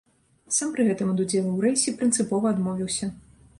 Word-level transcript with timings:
Сам 0.55 0.71
пры 0.77 0.85
гэтым 0.87 1.11
ад 1.13 1.21
удзелу 1.25 1.51
ў 1.53 1.59
рэйсе 1.67 1.95
прынцыпова 2.01 2.57
адмовіўся. 2.57 3.15